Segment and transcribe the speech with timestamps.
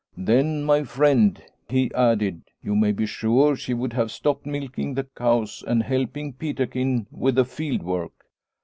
[0.17, 1.39] 'Then, my friend/
[1.69, 6.33] he added,' you may be sure she would have stopped milking the cows and helping
[6.33, 8.25] Peterkin with the field work.